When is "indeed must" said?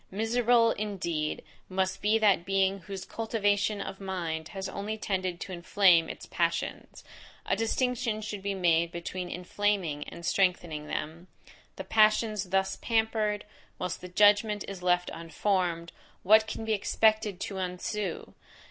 0.71-2.01